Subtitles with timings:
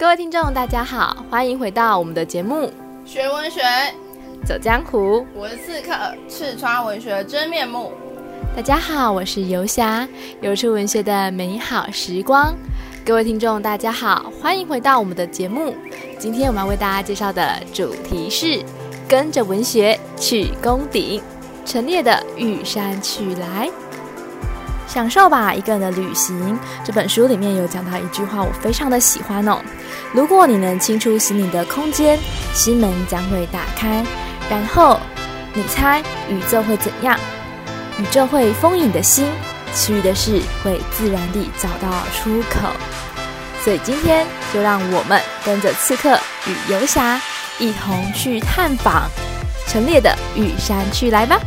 [0.00, 2.64] 各位听众，大家好，欢迎回到我们的节目
[3.04, 3.60] 《学文学
[4.46, 5.18] 走江湖》。
[5.34, 5.92] 我是刺客，
[6.26, 7.92] 刺穿文学真面目。
[8.56, 10.08] 大家好，我是游侠，
[10.40, 12.56] 游出文学的美好时光。
[13.04, 15.74] 各位听众，大家好，欢迎回到我们的节目。
[16.18, 18.58] 今天我们要为大家介绍的主题是
[19.06, 21.20] 跟着文学去攻顶，
[21.66, 23.68] 陈列的《玉山去来》。
[24.92, 26.58] 享受吧，一个人的旅行。
[26.84, 29.58] 这本书里面有讲到一句话，我非常的喜欢哦。
[30.12, 32.18] 如果你能清出心里的空间，
[32.52, 34.04] 心门将会打开。
[34.50, 34.98] 然后，
[35.54, 37.16] 你猜宇宙会怎样？
[38.00, 39.30] 宇宙会丰盈的心，
[39.72, 42.68] 其余的事会自然地找到出口。
[43.62, 46.18] 所以今天就让我们跟着刺客
[46.48, 47.20] 与游侠
[47.60, 49.08] 一同去探访
[49.68, 51.38] 陈列的玉山去来吧。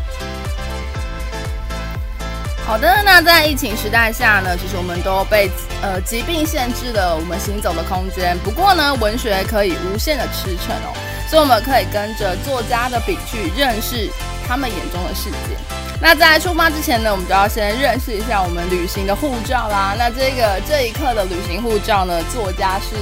[2.65, 8.37] 好的，那在疫情时代下呢，其实我们都被呃疾病限制了我们行走的空间。
[8.39, 10.95] 不过呢，文学可以无限的驰骋哦，
[11.29, 14.09] 所以我们可以跟着作家的笔去认识
[14.47, 15.57] 他们眼中的世界。
[16.01, 19.93] 那在出发之前呢，我们就要先认识一下我们旅行的护照啦。
[19.99, 22.95] 那这个这一刻的旅行护照呢，作家是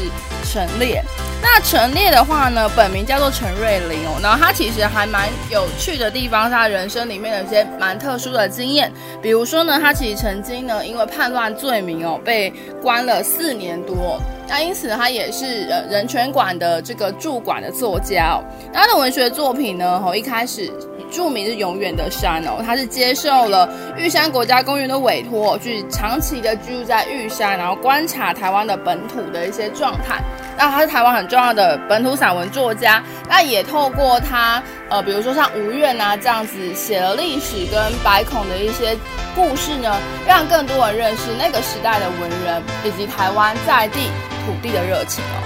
[0.52, 1.02] 陈列。
[1.41, 4.19] 那陈列的话呢，本名叫做陈瑞玲哦。
[4.21, 8.91] 然后他其实还蛮有趣的地方，他人生里面有一些蛮特殊的经验。
[9.22, 14.19] 比如说呢，他其实曾经呢，因为叛乱罪名哦，被关了四年多。
[14.47, 18.44] 那因此，他也是呃人权馆的这个驻馆的作家哦。
[18.73, 20.69] 他的文学作品呢，哦一开始。
[21.11, 30.23] 著名是永远的山哦，他是接受了玉山国家公园的委托，去长期的居住在玉山，然后观察台湾的本土的一些状态。
[30.62, 38.95] 那他是台湾很重要的本土散文作家，那也透过他呃，比如说像吴苑啊这样子写了历史跟白孔的一些
[39.34, 44.02] 故事呢，让更多人认识那个时代的文人以及台湾在地
[44.45, 45.42] 土地的热情哦。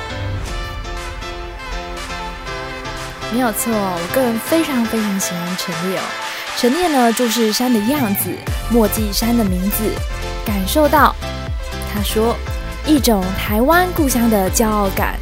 [3.32, 6.04] 没有错，我个人非常非常喜欢陈列哦。
[6.58, 8.30] 陈列呢，就是山的样子，
[8.70, 9.90] 墨记山的名字，
[10.46, 11.16] 感受到
[11.94, 12.36] 他说
[12.88, 15.18] 一种台湾故乡的骄傲感，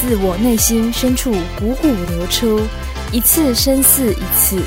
[0.00, 1.30] 自我内心深处
[1.60, 2.60] 汩汩流出，
[3.12, 4.62] 一次深似一次。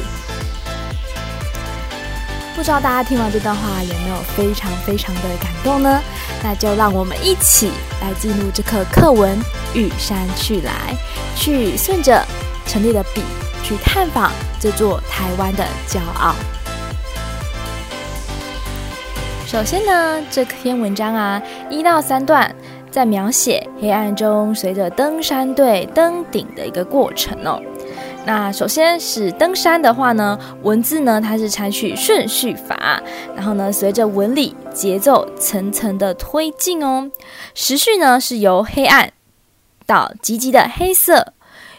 [2.55, 6.01] 不知道大家听完这段话有没有非常非常的感动呢？
[6.43, 9.37] 那就让我们一起来进入这课课文
[9.73, 10.95] 《玉山去来》，
[11.39, 12.25] 去顺着。
[12.71, 13.23] 陈列的笔
[13.63, 16.35] 去探访这座台湾的骄傲。
[19.49, 22.55] 首先呢，这篇文章啊，一到三段
[22.91, 27.59] 在描写黑暗中随着登山队登顶的一个过程哦。
[28.27, 33.01] 那首先是登山的话呢，文字呢它是采取顺序法，
[33.35, 37.09] 然后呢随着纹理节奏层层的推进哦。
[37.55, 39.11] 时序呢是由黑暗
[39.87, 41.33] 到急急的黑色。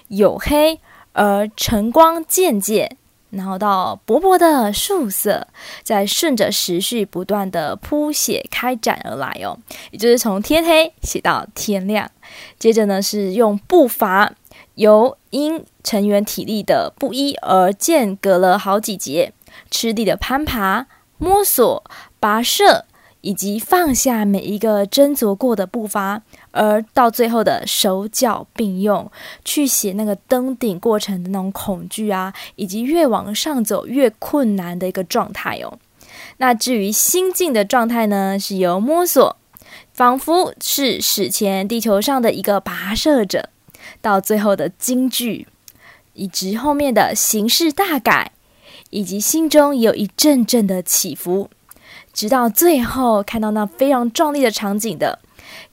[0.08, 0.80] 黝黑
[1.12, 2.96] 而晨光渐渐，
[3.30, 5.46] 然后到薄薄的素色，
[5.82, 9.58] 再顺着时序不断的铺写开展而来哦，
[9.90, 12.10] 也就是从天黑写到天亮。
[12.58, 14.32] 接着呢，是用步伐
[14.74, 19.32] 由因成员体力的不一而间隔了好几节，
[19.70, 20.86] 吃力的攀爬、
[21.18, 21.84] 摸索、
[22.20, 22.84] 跋涉。
[23.22, 26.22] 以及放下每一个斟酌过的步伐，
[26.52, 29.10] 而到最后的手脚并用
[29.44, 35.78] 去写那个登顶过程的那种恐惧啊，以及越往上走越困难的一个状态哦。
[36.38, 39.36] 那至于心境的状态呢，是由摸索，
[39.92, 43.48] 仿佛是史前地球上的一个跋涉者，
[44.00, 45.46] 到最后的惊惧，
[46.14, 48.32] 以及后面的形势大改，
[48.90, 51.48] 以及心中有一阵阵的起伏。
[52.12, 55.20] 直到最后看到那非常壮丽的场景的，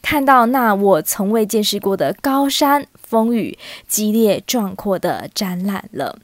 [0.09, 3.59] 看到那我从未见识过的高山风雨
[3.89, 6.17] 激烈壮阔的展览了。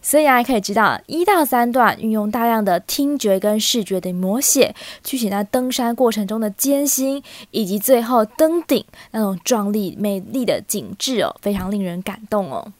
[0.00, 4.72] 所以啊，可以知道一到三段运用大量的听觉跟视觉的描写，
[5.02, 7.20] 去写那登山过程中的艰辛，
[7.50, 12.72] 以及最后登顶那种壮丽美丽的景致哦，非常令人感动哦。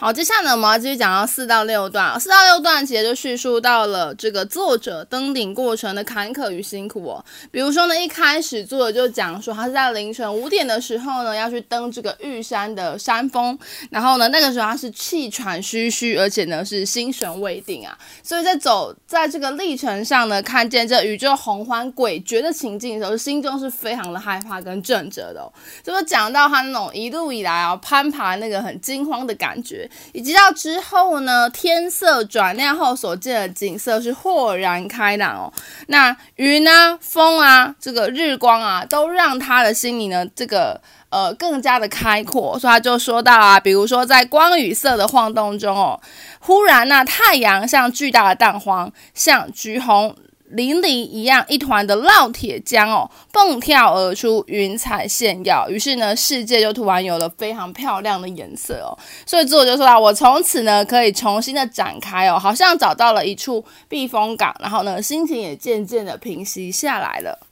[0.00, 2.18] 好，接下来呢，我们要继续讲到四到六段。
[2.18, 7.22] 四到六段其实就叙述到了这个作者登顶过程的坎坷与辛苦哦。
[7.50, 13.58] 比如说呢，一开始作者就讲说，他是在凌晨五点的时候呢，要去登这个玉山的山峰。
[13.90, 17.94] 然后呢，那个时候他是气喘吁吁，而且呢是心神未定啊。
[18.22, 25.52] 所以在走在这个历程上呢，看见这宇宙洪荒诡谲的情境的时候，心中是非常的害怕跟震慑的哦。
[25.84, 29.86] 就是讲到他那种一路以来啊攀爬那个很惊慌的感觉。
[30.12, 35.52] 以及到之后呢，天色转亮后所见的景色是豁然开朗哦。
[35.86, 42.58] 那云啊、风啊、这个日光啊，都让他的心里呢，这个呃更加的开阔。
[42.58, 46.00] 所以他就说到啊，比如说在光与色的晃动中哦，
[46.40, 50.16] 忽然呢、太阳像巨大的蛋黄，像橘红。
[50.50, 55.68] 淋漓一样，一团的烙铁浆哦，蹦跳而出，云彩炫耀。
[55.68, 58.96] 于是呢，世界就突然有了非常漂亮的颜色哦。
[59.24, 67.49] 所以作者就说啊，我从此呢可以重新的展开哦，好像找到了一处避风港，然后呢，心情也渐渐的平息下来了。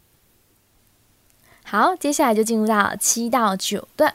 [1.71, 4.15] 好，接下来就进入到七到九段。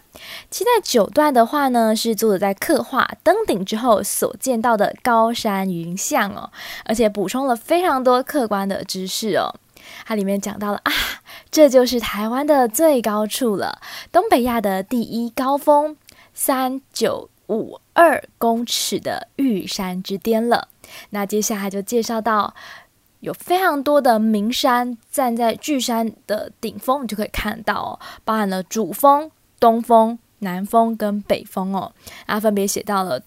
[0.50, 6.50] 七到九段的话呢，是作者在刻画登顶之后所见到的高山云象哦，
[6.84, 9.54] 而且补充了非常多客观的知识哦。
[10.04, 10.92] 它里面讲到了啊，
[11.52, 13.80] 这就是台湾的最高处了，
[14.12, 15.96] 东北亚的第一高峰，
[16.34, 20.70] 三九五二公尺的玉山之巅了。
[21.12, 22.56] 那接下来就介绍到。
[23.24, 29.32] 有非常多的名山，站在巨山的顶峰，你就可以看到哦，包含了主峰、
[29.62, 31.90] 东峰、南峰跟北峰哦。
[32.26, 33.22] 啊，分别写到了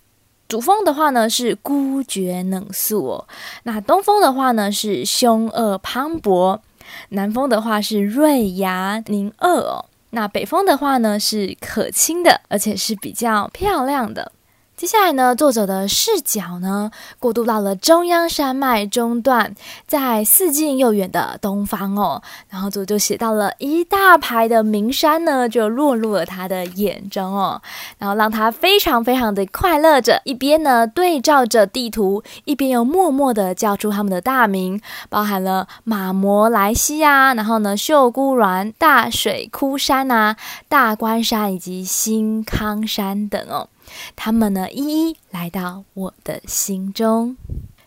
[0.46, 3.28] 主峰的话呢是孤绝冷肃哦，
[3.62, 6.60] 那东峰的话呢是凶恶磅礴，
[7.08, 14.30] 南峰的话是瑞牙宁恶哦，那北峰的话呢是可亲的，而且是比较漂亮的。
[14.76, 19.54] 接下来呢，作者的视角呢，过渡到了中央山脉中段，
[19.86, 27.62] 在四近又远的东方哦，然后作者就写到了一大排的名山呢，就落入了他的眼中哦，
[27.96, 40.36] 然后让他非常非常的快乐着，一边呢对照着地图，一边又默默的叫出他们的大名，包含了马摩莱西啊，然后呢秀姑峦、大水窟山啊、
[40.68, 43.70] 大关山以及新康山等哦。
[44.14, 47.36] 他们呢，一一来到我的心中。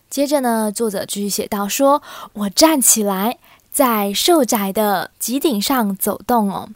[0.10, 2.02] 接着呢，作者继续写道说
[2.34, 3.38] ：“我站起来，
[3.72, 6.70] 在瘦窄的脊顶上走动哦，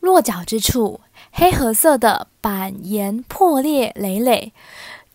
[0.00, 1.00] 落脚之处，
[1.32, 4.52] 黑褐色的板岩破裂累累。”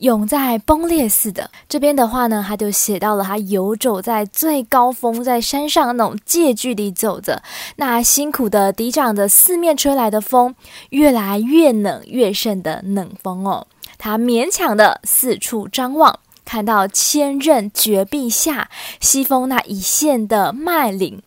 [0.03, 1.50] 永在崩裂似的。
[1.69, 7.41] 这边的话呢，他就写到了他游走在最高峰，在山上那种借距离走着，
[7.77, 10.53] 那辛苦的抵挡着四面吹来的风，
[10.89, 13.65] 越来越冷越盛的冷风哦。
[13.97, 18.69] 他勉强的四处张望，看到千仞绝壁下
[19.00, 21.21] 西风那一线的麦岭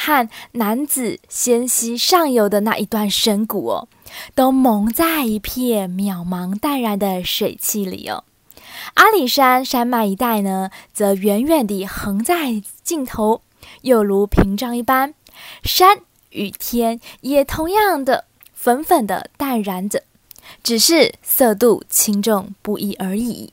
[0.00, 3.88] 和男子仙溪上游的那一段深谷哦。
[4.34, 8.24] 都蒙在一片渺茫淡然的水汽里哦。
[8.94, 13.42] 阿里山山脉一带呢，则远远地横在尽头，
[13.82, 15.12] 又如屏障一般。
[15.62, 15.98] 山
[16.30, 18.24] 与天也同样的
[18.54, 20.02] 粉粉的淡然着，
[20.62, 23.52] 只是色度轻重不一而已。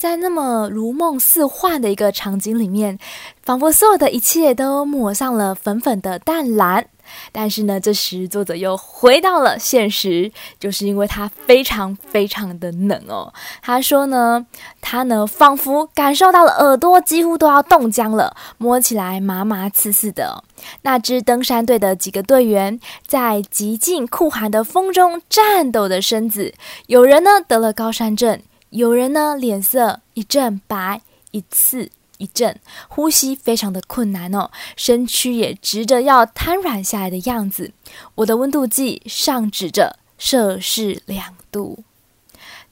[0.00, 2.98] 在那么如梦似幻的一个场景里面，
[3.42, 6.86] 仿佛所有的一切都抹上了粉粉的淡蓝。
[7.32, 13.30] 但是呢，这时作者又回到了现实，就是因为他非常非常的冷哦。
[13.60, 14.46] 他说呢，
[14.80, 20.42] 他呢仿佛感受到了耳朵几乎都要冻僵了，摸起来麻麻刺刺的。
[20.80, 26.54] 那支登山队的几个队员在极尽酷寒的风中颤抖的身子，
[26.86, 31.00] 有人呢得了高山症，有人呢脸色一阵白
[31.30, 31.90] 一次。
[32.20, 32.54] 一阵
[32.88, 37.72] 呼吸非常的困难哦，身躯也直着要瘫软下来的样子。
[38.14, 41.82] 我的温度计上指着摄氏两度。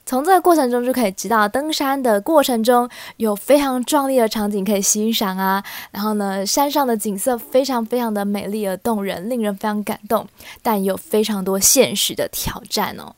[0.04, 2.86] 从这个过程中就可以知道，登山的过程中
[3.16, 5.64] 有非常壮丽的场景可以欣赏啊。
[5.92, 10.28] 然后呢，山上的景色非常非常的美丽而动人，令人非常感动，
[10.60, 13.14] 但有非常多现实的挑战哦。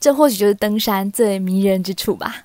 [0.00, 2.44] 这或许就是登山最迷人之处吧。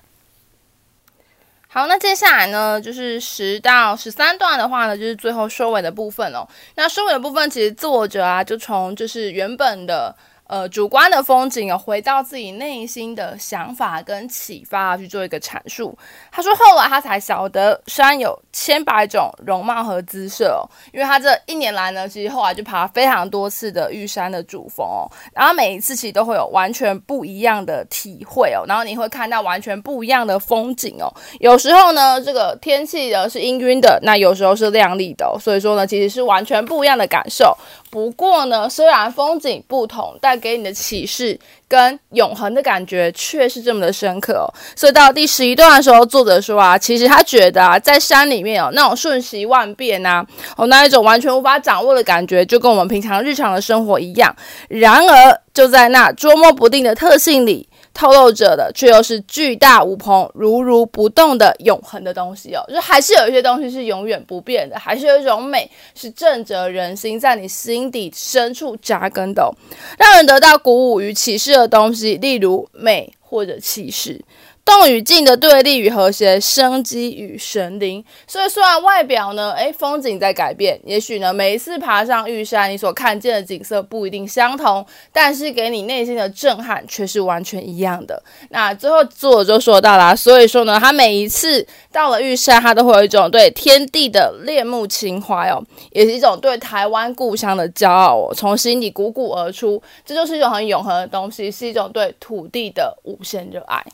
[1.68, 6.46] 好，那接下来呢，就是十到十三段的话呢，就是最后收尾的部分哦。
[6.74, 10.14] 那收尾的部分，其实作者啊，就从就是原本的。
[10.52, 15.96] 呃，主观的风景哦，回到自己内心的想法跟启发去做一个阐述。
[16.30, 31.10] 他说，后来他才晓得山有千百种容貌和姿色哦，因为他这一年来呢，其实后来就爬非常多次的玉山的主峰哦，然后每一次其实都会有完全不一样的体会哦，然后你会看到完全不一样的风景哦。
[31.40, 37.56] 有时候呢，这个天气呢是阴晕的，那有时候是亮丽的哦，所以说呢，其实是完全不一样的感受。
[37.90, 44.46] 不过呢，虽然风景不同，但给你的启示跟永恒的感觉却是这么的深刻哦。
[44.74, 54.34] 所以到第十一段的时候，作者说啊，其实他觉得啊，在山里面哦，那种瞬息万变呐，哦，那一种完全无法掌握的感觉，就跟我们平常日常的生活一样。
[54.68, 62.64] 然而，就在那捉摸不定的特性里，透露着的却又是巨大无朋、如如不动的永恒的东西哦。
[62.68, 69.50] 就还是有一些东西是永远不变的，还是有一种美是震着人心，在你心底深处扎根的哦，
[69.98, 74.20] 让人得到鼓舞与启示的东西，例如美或者气势。
[74.64, 78.02] 动与静的对立与和谐，生机与神灵。
[78.26, 88.22] 所以，虽然外表呢，诶，风景在改变，也许呢，每一次爬上玉山，你所看见的景色不一定相同，但是给你内心的震撼却是完全一样的。
[88.50, 99.82] 那最后作者就说到啦，所以说呢，他每一次到了玉山，他都会有一种对天地的恋慕情怀哦，也是一种对台湾故乡的骄傲哦，从心底汩汩而出。
[100.04, 103.84] 这就是一种很永恒的东西，是一种对土地的无限热爱。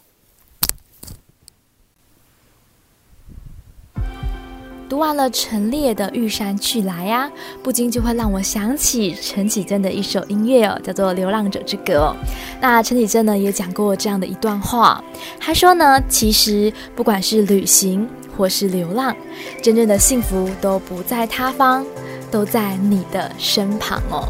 [4.88, 7.30] 读完了陈列的《玉山去来》呀，
[7.62, 12.16] 不禁就会让我想起陈綺贞的一首音乐哦，叫做《流浪者之歌》。
[12.58, 15.04] 那陈綺贞呢也讲过这样的一段话，
[15.38, 19.14] 她说呢，其实不管是旅行或是流浪，
[19.62, 21.84] 真正的幸福都不在他方，
[22.30, 24.26] 都在你的身旁哦。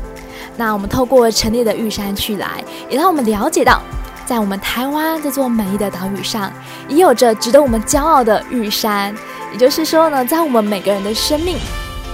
[0.56, 3.80] 那我们透过陈列的《玉山去来》，也让我们了解到，
[4.26, 6.52] 在我们台湾这座美丽的岛屿上，
[6.88, 9.14] 也有着值得我们骄傲的玉山。
[9.52, 11.58] 也就是说呢，在我们每个人的生命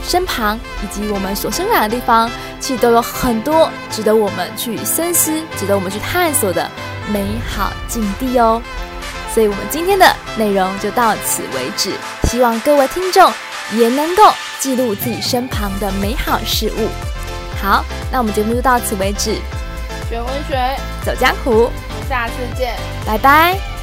[0.07, 6.71] 身旁，以及我们所生长的地方，其实都有很多值得我们去深思、值得我们去探索的
[7.13, 8.63] 美好境地哦。
[9.33, 11.93] 所以，我们今天的内容就到此为止。
[12.25, 13.33] 希望各位听众
[13.73, 14.23] 也能够
[14.61, 16.89] 记录自己身旁的美好事物。
[17.61, 19.41] 好，那我们节目就到此为止。
[20.09, 21.71] 学文学，走江湖，
[22.09, 23.74] 下次见，拜拜。